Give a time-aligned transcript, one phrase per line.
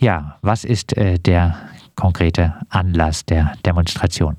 [0.00, 1.56] Ja, was ist äh, der
[1.96, 4.36] konkrete Anlass der Demonstration?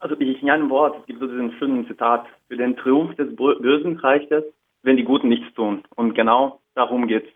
[0.00, 3.36] Also ich in einem Wort, es gibt so diesen schönen Zitat, für den Triumph des
[3.36, 4.42] Bösen reicht es,
[4.82, 5.84] wenn die Guten nichts tun.
[5.94, 7.32] Und genau darum geht es.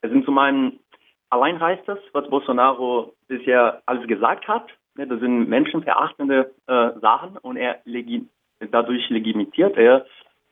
[0.00, 0.80] Es sind zum einen,
[1.30, 4.66] allein reicht das, was Bolsonaro bisher alles gesagt hat.
[4.96, 8.26] Das sind menschenverachtende äh, Sachen und er legi
[8.70, 10.04] dadurch legitimiert er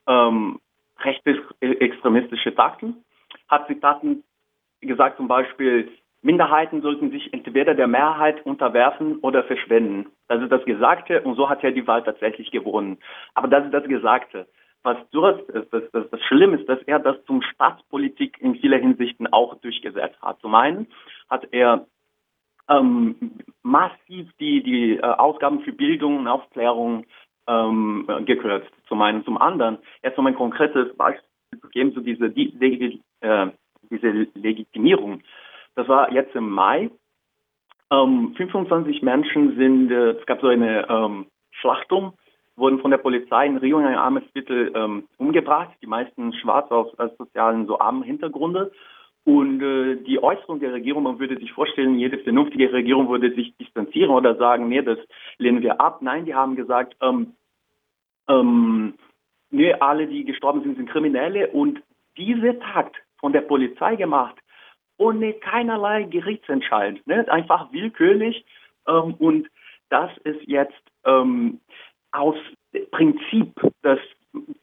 [0.07, 0.59] ähm,
[0.99, 3.03] rechtsextremistische Takten.
[3.49, 4.23] Hat Zitaten
[4.87, 5.91] gesagt zum Beispiel,
[6.21, 10.07] Minderheiten sollten sich entweder der Mehrheit unterwerfen oder verschwenden.
[10.27, 12.99] Das ist das Gesagte und so hat er die Wahl tatsächlich gewonnen.
[13.33, 14.47] Aber das ist das Gesagte.
[14.83, 18.77] Was dort ist, das, das, das Schlimme ist, dass er das zum Staatspolitik in vieler
[18.77, 20.39] Hinsichten auch durchgesetzt hat.
[20.41, 20.87] Zum einen
[21.29, 21.85] hat er
[22.69, 23.15] ähm,
[23.63, 27.05] massiv die, die äh, Ausgaben für Bildung und Aufklärung
[27.47, 28.71] ähm, gekürzt.
[28.87, 29.23] Zum einen.
[29.23, 31.25] Zum anderen, jetzt um ein konkretes Beispiel
[31.59, 33.47] zu geben, so diese, die, die, äh,
[33.91, 35.21] diese Legitimierung
[35.75, 36.89] das war jetzt im Mai.
[37.91, 42.13] Ähm, 25 Menschen sind, äh, es gab so eine ähm, Schlachtung,
[42.55, 46.69] wurden von der Polizei in Rio in ein armes Viertel ähm, umgebracht, die meisten schwarz
[46.71, 48.71] aus, aus sozialen, so armen Hintergründe.
[49.23, 53.55] Und äh, die Äußerung der Regierung, man würde sich vorstellen, jede vernünftige Regierung würde sich
[53.57, 54.97] distanzieren oder sagen, nee, das
[55.37, 56.01] lehnen wir ab.
[56.01, 57.33] Nein, die haben gesagt, ähm,
[58.27, 58.95] ähm,
[59.51, 61.49] nee, alle, die gestorben sind, sind Kriminelle.
[61.49, 61.81] Und
[62.17, 64.35] diese Takt von der Polizei gemacht,
[64.97, 67.25] ohne keinerlei Gerichtsentscheid, ne?
[67.31, 68.45] einfach willkürlich.
[68.87, 69.47] Ähm, und
[69.89, 71.61] das ist jetzt ähm,
[72.11, 72.35] aus
[72.91, 73.99] Prinzip, das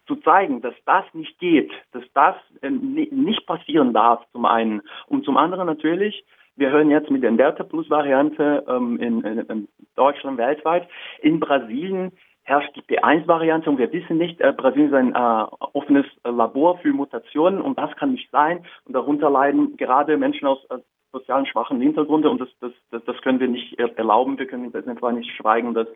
[0.06, 4.83] zu zeigen, dass das nicht geht, dass das äh, nicht passieren darf, zum einen.
[5.06, 6.25] Und zum anderen natürlich,
[6.56, 10.89] wir hören jetzt mit der Delta Plus Variante ähm, in, in, in Deutschland weltweit,
[11.20, 12.12] in Brasilien
[12.49, 16.79] herrscht die P1-Variante und wir wissen nicht, äh, Brasilien ist ein äh, offenes äh, Labor
[16.79, 20.79] für Mutationen und das kann nicht sein und darunter leiden gerade Menschen aus äh,
[21.13, 25.13] sozialen schwachen Hintergründen und das, das, das, das können wir nicht erlauben, wir können einfach
[25.13, 25.89] nicht schweigen, das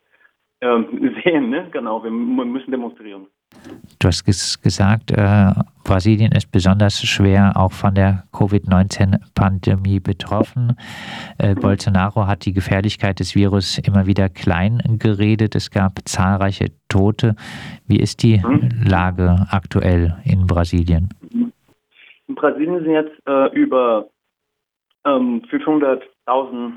[0.60, 1.68] ähm, sehen, ne?
[1.72, 3.26] genau, wir müssen demonstrieren.
[4.02, 5.52] Du hast gesagt, äh,
[5.84, 10.76] Brasilien ist besonders schwer auch von der Covid-19-Pandemie betroffen.
[11.38, 15.54] Äh, Bolsonaro hat die Gefährlichkeit des Virus immer wieder klein geredet.
[15.54, 17.36] Es gab zahlreiche Tote.
[17.86, 18.70] Wie ist die mhm.
[18.84, 21.10] Lage aktuell in Brasilien?
[22.26, 24.08] In Brasilien sind jetzt äh, über
[25.04, 26.72] ähm, 500.000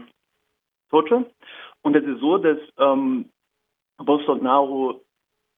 [0.91, 1.25] Tote.
[1.81, 3.25] Und es ist so, dass ähm,
[3.97, 5.01] Bolsonaro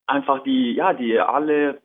[0.07, 1.81] einfach die, ja, die alle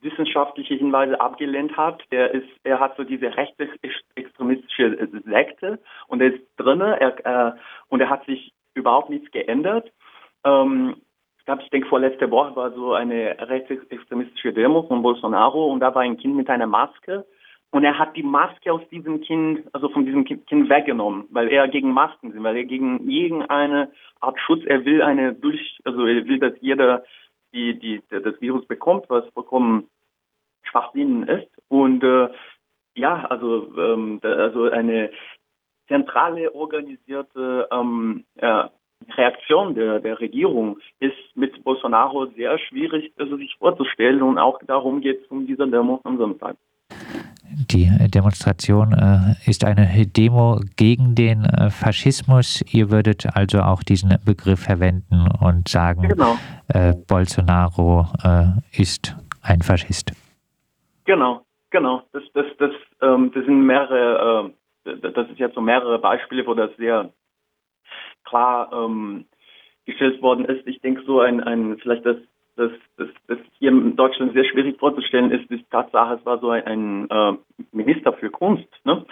[0.00, 2.02] wissenschaftliche Hinweise abgelehnt hat.
[2.10, 7.52] Er ist, er hat so diese rechtsextremistische Sekte und er ist drinne, er, äh,
[7.88, 9.90] und er hat sich überhaupt nichts geändert.
[10.44, 10.96] Ähm,
[11.48, 16.02] glaube, ich denke, vorletzte Woche war so eine rechtsextremistische Demo von Bolsonaro und da war
[16.02, 17.24] ein Kind mit einer Maske
[17.70, 21.66] und er hat die Maske aus diesem Kind, also von diesem Kind weggenommen, weil er
[21.68, 23.90] gegen Masken sind, weil er gegen irgendeine
[24.20, 27.02] Art Schutz, er will eine durch, also er will, dass jeder
[27.58, 29.88] die, die, das Virus bekommt, was vollkommen
[30.62, 31.50] Schwachsinn ist.
[31.68, 32.28] Und äh,
[32.94, 35.10] ja, also, ähm, also eine
[35.88, 38.70] zentrale organisierte ähm, ja,
[39.16, 45.00] Reaktion der, der Regierung ist mit Bolsonaro sehr schwierig also sich vorzustellen und auch darum
[45.00, 46.56] geht es um diese Demo am Sonntag.
[47.50, 52.62] Die Demonstration äh, ist eine Demo gegen den äh, Faschismus.
[52.72, 56.36] Ihr würdet also auch diesen Begriff verwenden und sagen, genau.
[56.68, 60.12] äh, Bolsonaro äh, ist ein Faschist.
[61.04, 62.02] Genau, genau.
[62.12, 64.52] Das, das, das, ähm, das sind mehrere,
[64.84, 67.10] äh, das ist jetzt so mehrere Beispiele, wo das sehr
[68.24, 69.24] klar ähm,
[69.86, 70.66] gestellt worden ist.
[70.66, 72.16] Ich denke so ein, ein vielleicht das
[72.58, 76.50] das, das, das hier in Deutschland sehr schwierig vorzustellen ist, die Tatsache, es war so
[76.50, 77.38] ein, ein äh,
[77.70, 79.06] Minister für Kunst, ne?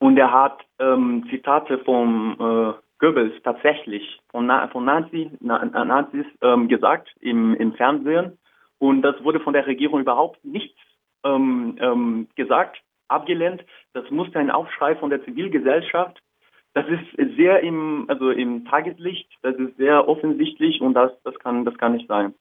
[0.00, 6.26] Und er hat ähm, Zitate vom äh, Goebbels tatsächlich von, Na von Nazi, Na Nazis
[6.42, 8.36] ähm, gesagt im, im Fernsehen.
[8.78, 10.78] Und das wurde von der Regierung überhaupt nichts
[11.24, 13.64] ähm, ähm, gesagt, abgelehnt.
[13.92, 16.20] Das musste ein Aufschrei von der Zivilgesellschaft.
[16.74, 21.64] Das ist sehr im, also im Tageslicht, das ist sehr offensichtlich und das, das kann,
[21.64, 22.34] das kann nicht sein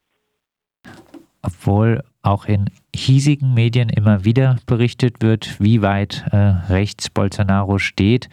[1.47, 6.37] obwohl auch in hiesigen Medien immer wieder berichtet wird, wie weit äh,
[6.69, 8.29] rechts Bolsonaro steht,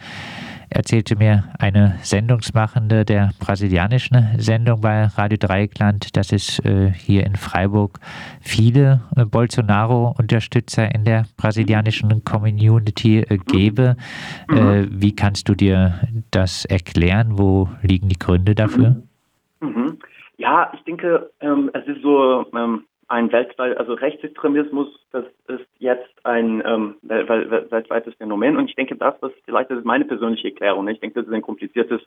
[0.69, 7.37] erzählte mir eine Sendungsmachende der brasilianischen Sendung bei Radio Dreieckland, dass es äh, hier in
[7.37, 7.99] Freiburg
[8.41, 13.95] viele äh, Bolsonaro-Unterstützer in der brasilianischen Community äh, gäbe.
[14.49, 14.89] Mhm.
[14.91, 16.01] Wie kannst du dir
[16.31, 17.37] das erklären?
[17.37, 19.01] Wo liegen die Gründe dafür?
[19.61, 19.99] Mhm.
[20.37, 26.25] Ja, ich denke, ähm, es ist so, ähm, ein weltweit, also Rechtsextremismus, das ist jetzt
[26.25, 28.57] ein ähm, weltweites Phänomen.
[28.57, 30.85] Und ich denke, das, was vielleicht, das ist meine persönliche Erklärung.
[30.85, 30.93] Ne?
[30.93, 32.01] Ich denke, das ist ein kompliziertes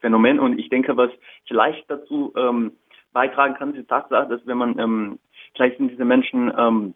[0.00, 0.38] Phänomen.
[0.38, 1.10] Und ich denke, was
[1.46, 2.72] vielleicht dazu ähm,
[3.12, 5.18] beitragen kann, ist die Tatsache, dass wenn man, ähm,
[5.54, 6.94] vielleicht sind diese Menschen ähm,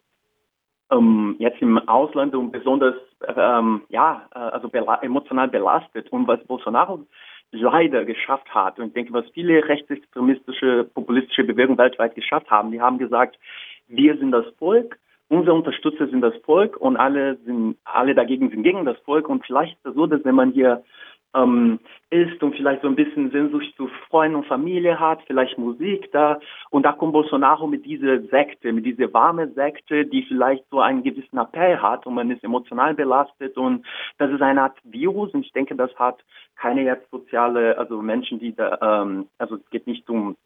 [0.91, 2.95] ähm, jetzt im Ausland und besonders,
[3.27, 6.11] ähm, ja, äh, also bela emotional belastet.
[6.13, 7.07] Und was Bolsonaro
[7.53, 8.79] leider geschafft hat.
[8.79, 13.39] Und ich denke, was viele rechtsextremistische, populistische Bewegungen weltweit geschafft haben, die haben gesagt,
[13.89, 14.99] wir sind das Volk,
[15.29, 19.29] unsere Unterstützer sind das Volk und alle sind, alle dagegen sind gegen das Volk.
[19.29, 20.85] Und vielleicht ist es so, dass wenn man hier
[21.37, 21.79] ähm,
[22.11, 26.39] ist und vielleicht so ein bisschen Sehnsucht zu Freunden und Familie hat, vielleicht Musik da.
[26.71, 31.03] Und da kommt Bolsonaro mit dieser Sekte, mit dieser warme Sekte, die vielleicht so einen
[31.03, 33.85] gewissen Appell hat und man ist emotional belastet und
[34.19, 36.25] das ist eine Art Virus und ich denke, das hat
[36.57, 40.37] keine jetzt soziale, also Menschen, die da, ähm, also es geht nicht um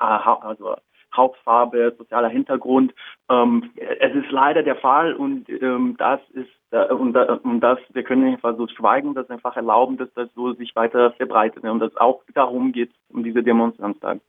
[0.00, 0.76] äh, also
[1.14, 2.92] Hauptfarbe, sozialer Hintergrund.
[3.30, 7.78] Ähm, es ist leider der Fall und ähm, das ist äh, und, äh, und das,
[7.92, 11.80] wir können einfach so schweigen, das einfach erlauben, dass das so sich weiter verbreitet und
[11.80, 14.20] dass auch darum geht um diese Demonstranten.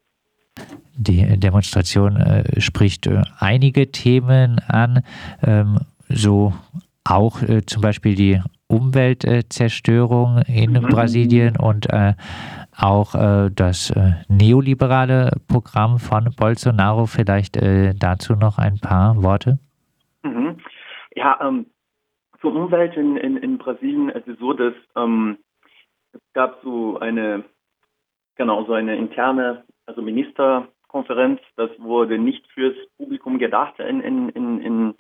[0.96, 5.04] Die Demonstration äh, spricht äh, einige Themen an,
[5.44, 5.80] ähm,
[6.10, 6.54] so
[7.04, 10.82] auch äh, zum Beispiel die Umweltzerstörung in mhm.
[10.88, 11.88] Brasilien und
[12.78, 17.06] auch äh, das äh, neoliberale Programm von Bolsonaro.
[17.06, 19.60] Vielleicht äh, dazu noch ein paar Worte.
[20.24, 20.58] Mhm.
[21.16, 21.68] Ja, ähm,
[22.40, 25.38] zur Umwelt in, in, in Brasilien es ist so, dass ähm,
[26.14, 27.44] es gab so eine
[28.36, 31.42] genau so eine interne also Ministerkonferenz.
[31.56, 34.96] Das wurde nicht fürs Publikum gedacht in in in in,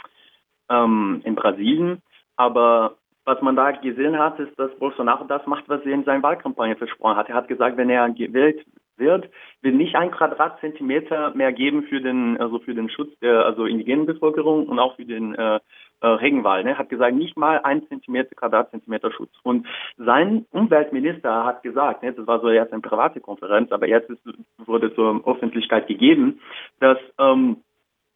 [0.70, 2.02] ähm, in Brasilien,
[2.36, 6.24] aber was man da gesehen hat, ist, dass Bolsonaro das macht, was er in seiner
[6.24, 7.30] Wahlkampagne versprochen hat.
[7.30, 8.66] Er hat gesagt, wenn er gewählt
[8.98, 9.30] wird,
[9.62, 14.06] will nicht ein Quadratzentimeter mehr geben für den, also für den Schutz der also indigenen
[14.06, 15.60] Bevölkerung und auch für den äh,
[16.02, 16.66] äh, Regenwald.
[16.66, 16.78] Ne?
[16.78, 19.32] Hat gesagt, nicht mal ein Zentimeter Quadratzentimeter Schutz.
[19.44, 19.68] Und
[19.98, 24.22] sein Umweltminister hat gesagt, ne, das war so jetzt eine private Konferenz, aber jetzt ist,
[24.66, 26.40] wurde zur Öffentlichkeit gegeben,
[26.80, 27.58] dass ähm,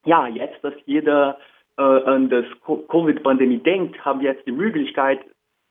[0.04, 1.38] ja jetzt, dass jeder
[1.78, 5.20] äh, an das Covid-Pandemie denkt, haben wir jetzt die Möglichkeit,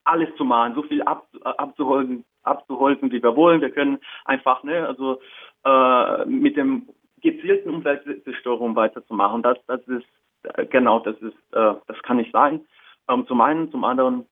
[0.03, 3.61] alles zu machen, so viel ab, abzuholzen, abzuholzen, wie wir wollen.
[3.61, 5.19] Wir können einfach, ne, also
[5.65, 6.87] äh, mit dem
[7.21, 9.41] gezielten Umweltzerstörung weiterzumachen.
[9.41, 10.05] Das, das ist
[10.53, 12.61] äh, genau, das ist, äh, das kann nicht sein.
[13.09, 14.25] Ähm, zum einen, zum anderen,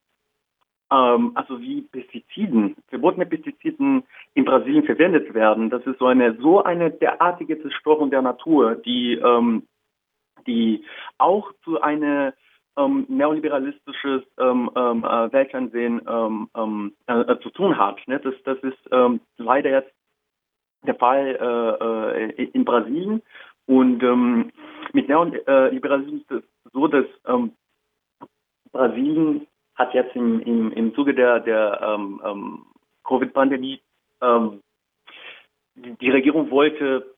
[0.91, 4.03] ähm, also wie Pestiziden, verbotene Pestiziden
[4.33, 5.69] in Brasilien verwendet werden.
[5.69, 9.63] Das ist so eine so eine derartige Zerstörung der Natur, die ähm,
[10.47, 10.85] die
[11.17, 12.33] auch zu einer
[12.77, 17.99] ähm, neoliberalistisches ähm, ähm, äh, Weltansehen ähm, ähm, äh, zu tun hat.
[18.07, 18.19] Ne?
[18.19, 19.93] Das, das ist ähm, leider jetzt
[20.85, 23.21] der Fall äh, äh, in Brasilien.
[23.65, 24.51] Und ähm,
[24.91, 26.43] mit Neoliberalismus ist es
[26.73, 27.53] so, dass ähm,
[28.71, 32.65] Brasilien hat jetzt im, im, im Zuge der, der ähm, ähm,
[33.03, 33.81] Covid-Pandemie
[34.21, 34.61] ähm,
[35.75, 37.15] die, die Regierung wollte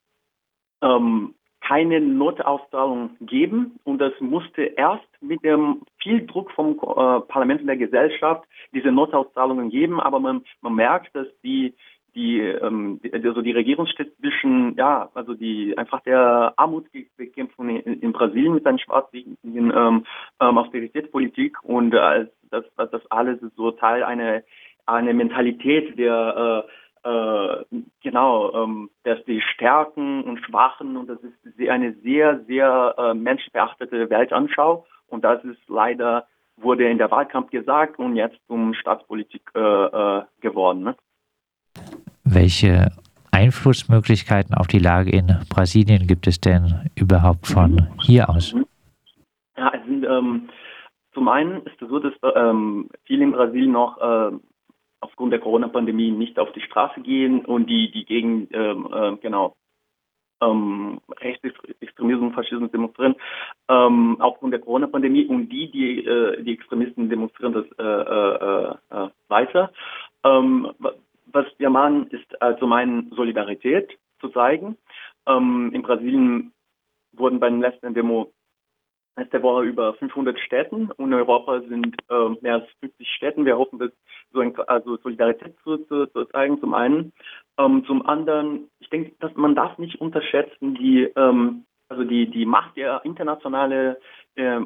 [0.81, 1.33] ähm,
[1.67, 3.79] keine Notauszahlung geben.
[3.83, 8.91] Und das musste erst mit dem viel Druck vom äh, Parlament und der Gesellschaft diese
[8.91, 11.73] Notauszahlungen geben, aber man, man merkt, dass die
[12.13, 18.53] die, ähm, die, also die Regierungsstädtischen, ja, also die einfach der Armutsbekämpfung in, in Brasilien
[18.53, 20.05] mit einer schwarzen ähm,
[20.39, 21.61] ähm, Austeritätspolitik.
[21.63, 24.43] Und äh, das, das alles ist so Teil einer
[24.85, 26.71] eine Mentalität der äh,
[28.01, 34.09] genau, ähm, dass die Stärken und Schwachen und das ist eine sehr, sehr äh, menschenverachtete
[34.09, 39.59] Weltanschau und das ist leider wurde in der Wahlkampf gesagt und jetzt zum Staatspolitik äh,
[39.59, 40.83] äh, geworden.
[40.83, 40.95] Ne?
[42.23, 42.91] Welche
[43.31, 48.53] Einflussmöglichkeiten auf die Lage in Brasilien gibt es denn überhaupt von hier aus?
[48.53, 48.65] Mhm.
[49.57, 50.49] Ja, sind, ähm,
[51.13, 54.31] zum einen ist es so, dass ähm, viele in Brasilien noch äh,
[55.05, 59.55] aufgrund der Corona-Pandemie nicht auf die Straße gehen und die, die gegen, ähm, äh, genau,
[60.41, 63.15] ähm, Rechtsextremismus und Faschismus demonstrieren,
[63.69, 69.09] ähm, aufgrund der Corona-Pandemie und die, die, äh, die Extremisten demonstrieren das äh, äh, äh,
[69.27, 69.71] weiter.
[70.23, 70.71] Ähm,
[71.27, 74.77] was wir machen, ist also meine Solidarität zu zeigen.
[75.27, 76.51] Ähm, in Brasilien
[77.13, 78.31] wurden bei den letzten Demo
[79.17, 83.45] letzte Woche über 500 Städten und in Europa sind äh, mehr als 50 Städten.
[83.45, 83.91] Wir hoffen, dass
[84.33, 87.13] so ein, also Solidarität zu, zu, zu zeigen, zum einen.
[87.57, 92.45] Ähm, zum anderen, ich denke, dass man darf nicht unterschätzen, die, ähm, also die, die
[92.45, 93.99] Macht der internationale
[94.35, 94.59] äh,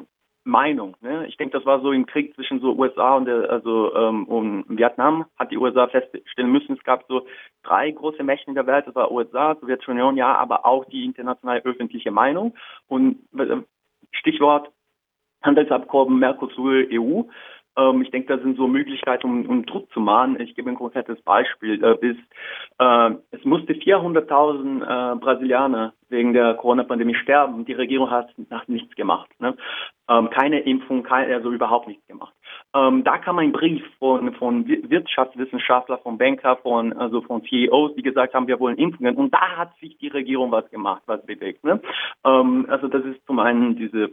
[0.44, 0.96] Meinung.
[1.00, 1.26] Ne?
[1.26, 4.64] Ich denke, das war so im Krieg zwischen so USA und, der, also, ähm, und
[4.68, 7.26] Vietnam, hat die USA feststellen müssen, es gab so
[7.62, 11.60] drei große Mächte in der Welt, das war USA, Sowjetunion, ja, aber auch die internationale
[11.64, 12.54] öffentliche Meinung.
[12.88, 13.58] Und äh,
[14.12, 14.70] Stichwort
[15.42, 17.22] Handelsabkommen Mercosur EU.
[17.76, 20.40] Ähm, ich denke, da sind so Möglichkeiten, um, um Druck zu machen.
[20.40, 21.82] Ich gebe ein konkretes Beispiel.
[21.82, 22.16] Äh, bis,
[22.78, 27.64] äh, es musste 400.000 äh, Brasilianer wegen der Corona-Pandemie sterben.
[27.64, 29.30] Die Regierung hat, hat nichts gemacht.
[29.38, 29.56] Ne?
[30.08, 32.34] Ähm, keine Impfung, kein, also überhaupt nichts gemacht.
[32.74, 38.02] Ähm, da kam ein Brief von, von Wirtschaftswissenschaftler, von Banker, von, also von CEOs, die
[38.02, 39.16] gesagt haben, wir wollen Impfungen.
[39.16, 41.64] Und da hat sich die Regierung was gemacht, was bewegt.
[41.64, 41.80] Ne?
[42.24, 44.10] Ähm, also das ist zum einen diese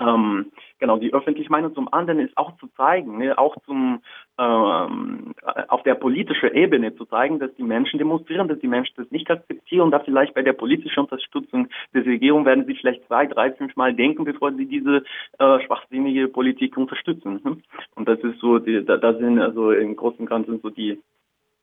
[0.00, 4.00] ähm, genau, die öffentliche Meinung zum anderen ist auch zu zeigen, ne, auch zum
[4.38, 5.34] ähm,
[5.68, 9.30] auf der politischen Ebene zu zeigen, dass die Menschen demonstrieren, dass die Menschen das nicht
[9.30, 13.74] akzeptieren, dass vielleicht bei der politischen Unterstützung der Regierung werden sie vielleicht zwei, drei, fünf
[13.76, 15.02] Mal denken, bevor sie diese
[15.38, 17.40] äh, schwachsinnige Politik unterstützen.
[17.42, 17.56] Ne?
[17.94, 21.00] Und das ist so, die, da, da sind also im Großen und Ganzen so die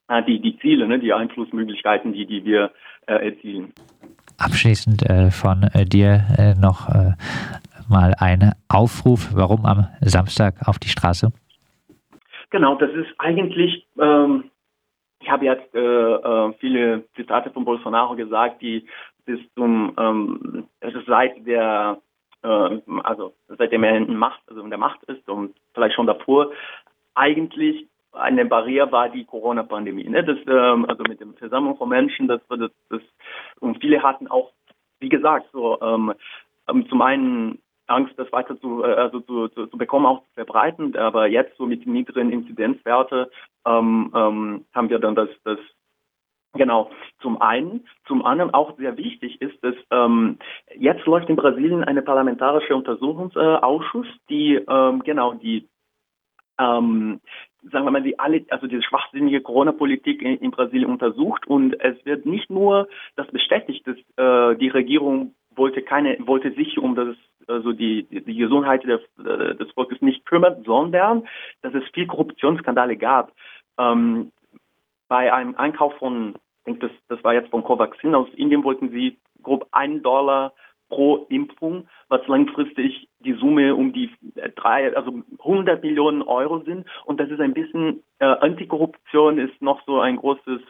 [0.09, 2.71] äh, die, die Ziele, ne, die Einflussmöglichkeiten, die, die wir
[3.05, 3.73] äh, erzielen.
[4.37, 6.89] Abschließend äh, von äh, dir äh, noch
[7.93, 11.31] äh, mal ein Aufruf, warum am Samstag auf die Straße?
[12.49, 14.51] Genau, das ist eigentlich, ähm,
[15.19, 18.85] ich habe jetzt äh, äh, viele Zitate von Bolsonaro gesagt, die
[19.25, 20.67] bis zum, ähm,
[21.07, 21.97] seit der,
[22.43, 26.51] äh, also seitdem er in Macht, also in der Macht ist und vielleicht schon davor,
[27.15, 30.07] eigentlich eine Barriere war die Corona-Pandemie.
[30.07, 30.23] Ne?
[30.23, 33.01] Das, ähm, also mit dem Versammlung von Menschen, das, das, das
[33.59, 34.51] und viele hatten auch,
[34.99, 36.13] wie gesagt, so ähm,
[36.69, 40.33] ähm zum einen Angst, das weiter zu, äh, also zu, zu, zu bekommen, auch zu
[40.33, 40.95] verbreiten.
[40.95, 43.29] Aber jetzt so mit niedrigen Inzidenzwerte
[43.65, 45.59] ähm, ähm, haben wir dann das, das
[46.55, 47.87] Genau, zum einen.
[48.05, 50.37] Zum anderen auch sehr wichtig ist, dass ähm,
[50.75, 55.67] jetzt läuft in Brasilien eine parlamentarische Untersuchungsausschuss, die ähm, genau die
[56.59, 57.19] ähm,
[57.71, 62.03] sagen wir mal, die alle, also diese schwachsinnige Corona-Politik in, in, Brasilien untersucht und es
[62.05, 67.15] wird nicht nur das bestätigt, dass äh, die Regierung wollte keine, wollte sich um das
[67.47, 71.27] also die, die Gesundheit des, äh, des Volkes nicht kümmert, sondern
[71.61, 73.33] dass es viel Korruptionsskandale gab.
[73.77, 74.31] Ähm,
[75.07, 78.89] bei einem Einkauf von, ich denke, das, das war jetzt von Covaxin aus Indien, wollten
[78.89, 80.53] sie grob einen Dollar
[80.89, 84.11] pro Impfung, was langfristig die Summe um die
[84.55, 86.85] drei, also 100 Millionen Euro sind.
[87.05, 90.65] Und das ist ein bisschen, äh, Antikorruption ist noch so ein großes äh,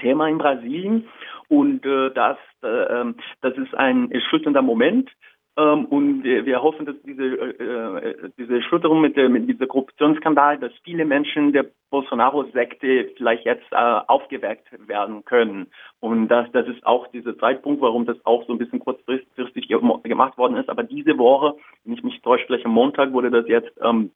[0.00, 1.08] Thema in Brasilien.
[1.48, 5.10] Und äh, das, äh, ähm, das ist ein erschütternder Moment.
[5.58, 10.72] Ähm, und wir hoffen, dass diese, äh, äh, diese Schütterung mit, mit diesem Korruptionsskandal, dass
[10.84, 15.66] viele Menschen der Bolsonaro-Sekte vielleicht jetzt äh, aufgeweckt werden können.
[15.98, 20.38] Und das, das ist auch dieser Zeitpunkt, warum das auch so ein bisschen kurzfristig gemacht
[20.38, 20.68] worden ist.
[20.68, 24.12] Aber diese Woche, wenn ich mich täusche, vielleicht am Montag wurde das jetzt ähm,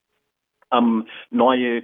[0.71, 1.81] ähm, neue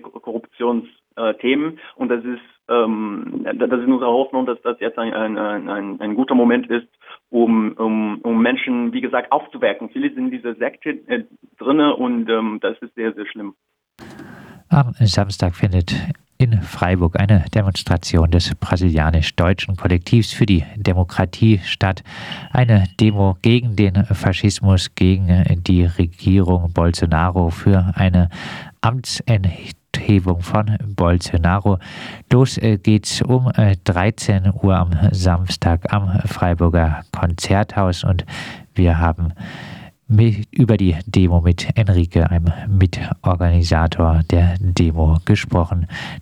[1.20, 1.80] Korruptionsthemen.
[1.96, 6.16] und das ist ähm, das ist unsere Hoffnung, dass das jetzt ein, ein, ein, ein
[6.16, 6.88] guter Moment ist,
[7.30, 9.90] um, um, um Menschen, wie gesagt, aufzuwecken.
[9.90, 11.24] Viele sind in dieser Sekte äh,
[11.58, 13.56] drinne und ähm, das ist sehr, sehr schlimm.
[14.70, 15.96] Am Samstag findet
[16.38, 22.04] in Freiburg eine Demonstration des brasilianisch-deutschen Kollektivs für die Demokratie statt.
[22.52, 28.30] Eine Demo gegen den Faschismus, gegen die Regierung Bolsonaro für eine
[28.82, 29.79] Amtsenthebung
[30.42, 31.80] von Bolsonaro.
[32.32, 33.52] Los äh, geht's um
[33.84, 38.26] 13 äh, Uhr am Samstag am Freiburger Konzerthaus und
[38.76, 39.34] wir haben
[40.52, 45.88] über die Demo mit Enrique, einem Mitorganisator der Demo, gesprochen.